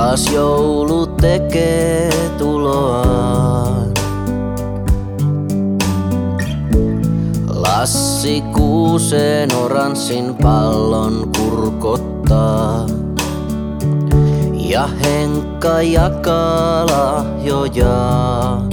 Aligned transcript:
Taas 0.00 0.32
joulu 0.32 1.06
tekee 1.06 2.08
tuloaan. 2.38 3.92
Lassi 7.48 8.40
kuuseen 8.40 9.54
oranssin 9.54 10.34
pallon 10.42 11.30
kurkottaa. 11.36 12.86
Ja 14.52 14.88
Henkka 15.02 15.82
jakaa 15.82 16.86
lahjojaan. 16.86 18.68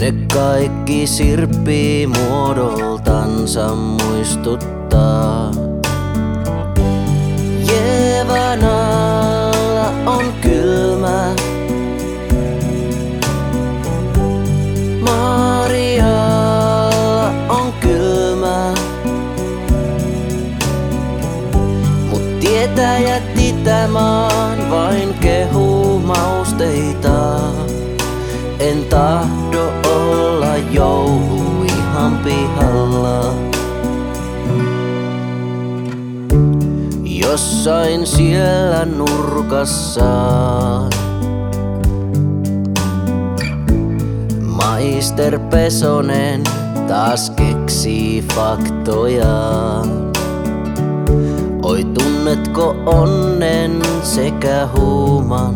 Ne 0.00 0.14
kaikki 0.34 1.06
sirppii 1.06 2.06
muodoltansa 2.06 3.74
muistuttaa. 3.74 5.67
Jeevan 8.48 8.64
alla 8.64 9.88
on 10.06 10.32
kylmä. 10.40 11.34
Marialla 15.00 16.48
on 17.48 17.72
kylmä. 17.80 18.74
Mut 22.10 22.40
tietäjät 22.40 23.22
itämaan 23.38 24.70
vain 24.70 25.14
kehuu 25.14 25.98
mausteita. 25.98 27.40
En 28.60 28.84
tahdo 28.84 29.72
olla 29.84 30.56
joulu 30.70 31.62
ihan 31.64 32.18
pihalla. 32.18 33.47
Jossain 37.28 38.06
siellä 38.06 38.84
nurkassaan. 38.84 40.90
Maister 44.42 45.38
Pesonen 45.38 46.42
taas 46.86 47.30
keksii 47.30 48.24
faktoja. 48.34 49.26
Oi 51.62 51.84
tunnetko 51.84 52.76
onnen 52.86 53.82
sekä 54.02 54.68
huuman? 54.76 55.54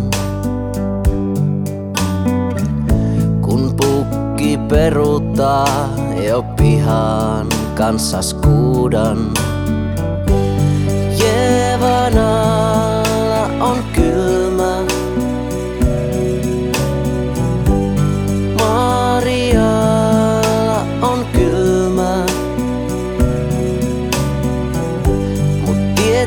Kun 3.40 3.74
pukki 3.76 4.58
peruuttaa 4.68 5.88
jo 6.26 6.42
pihan 6.42 7.46
kanssa 7.74 8.22
skuudan. 8.22 9.18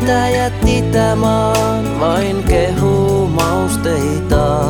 Mut 0.05 0.11
tietäjät 0.13 0.53
itämaan 0.65 1.99
vain 1.99 2.43
kehuu 2.43 3.27
mausteita. 3.27 4.65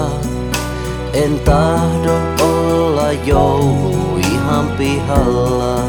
En 1.14 1.40
tahdo 1.40 2.18
olla 2.42 3.12
joulu 3.12 4.18
ihan 4.18 4.68
pihalla. 4.78 5.80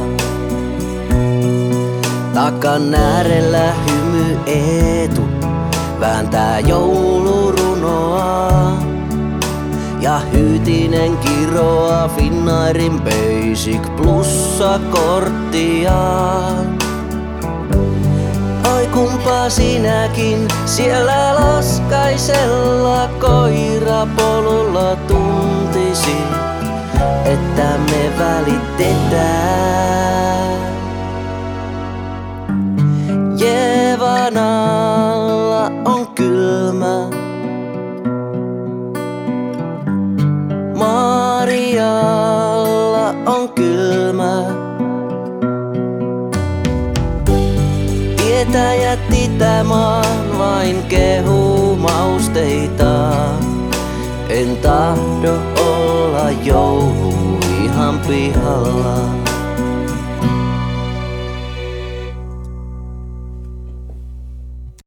Takan 2.34 2.94
äärellä 2.94 3.72
hymy 3.86 4.38
Eetu 4.46 5.22
vääntää 6.00 6.60
joulurunoa. 6.60 8.22
Ja 10.00 10.20
Hyytinen 10.32 11.16
kiroa 11.16 12.10
Finnairin 12.16 13.02
Basic 13.02 13.96
plussa 13.96 14.80
korttia. 14.90 15.92
Kumpa 18.96 19.50
sinäkin 19.50 20.48
siellä 20.64 21.34
laskaisella 21.34 23.08
koirapolulla 23.20 24.96
tuntisit, 24.96 26.28
että 27.24 27.78
me 27.90 28.12
välitetään. 28.18 29.26
Jeevan 33.38 34.38
Tietäjät 48.46 49.12
itämaan 49.12 50.38
vain 50.38 50.82
kehuu 50.82 51.76
mausteita. 51.76 53.10
En 54.28 54.56
tahdo 54.56 55.34
olla 55.56 56.30
joulu 56.30 57.14
ihan 57.64 57.98
pihalla. 57.98 58.96